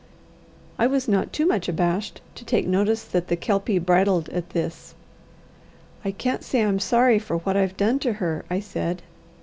I 0.79 0.87
was 0.87 1.07
not 1.07 1.31
too 1.31 1.45
much 1.45 1.69
abashed 1.69 2.21
to 2.33 2.43
take 2.43 2.65
notice 2.65 3.03
that 3.03 3.27
the 3.27 3.35
Kelpie 3.35 3.77
bridled 3.77 4.29
at 4.29 4.49
this. 4.49 4.95
"I 6.03 6.09
can't 6.09 6.43
say 6.43 6.63
I'm 6.63 6.79
sorry 6.79 7.19
for 7.19 7.37
what 7.37 7.55
I've 7.55 7.77
done 7.77 7.99
to 7.99 8.13
her," 8.13 8.43
I 8.49 8.61
said. 8.61 9.03